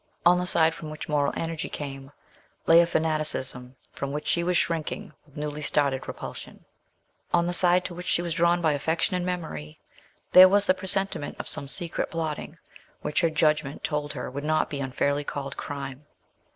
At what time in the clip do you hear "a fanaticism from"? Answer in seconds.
2.79-4.11